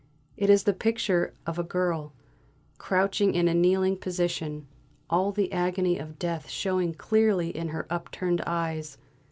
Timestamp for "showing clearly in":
6.49-7.67